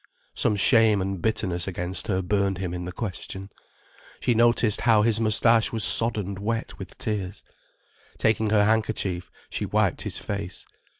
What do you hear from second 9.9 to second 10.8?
his face.